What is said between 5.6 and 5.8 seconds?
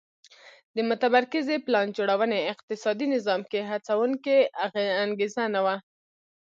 وه